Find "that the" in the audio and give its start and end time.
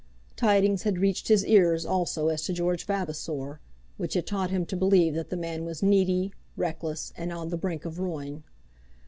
5.13-5.37